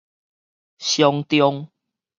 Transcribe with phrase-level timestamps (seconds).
[0.79, 1.69] 傷重